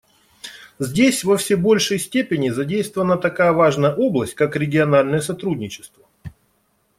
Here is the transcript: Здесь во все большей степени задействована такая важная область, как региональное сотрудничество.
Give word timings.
Здесь 0.79 1.23
во 1.23 1.37
все 1.37 1.55
большей 1.57 1.99
степени 1.99 2.49
задействована 2.49 3.17
такая 3.17 3.51
важная 3.53 3.93
область, 3.93 4.33
как 4.33 4.55
региональное 4.55 5.21
сотрудничество. 5.21 6.03